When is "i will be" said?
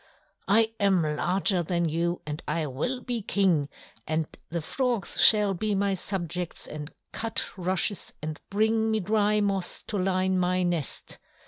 2.47-3.21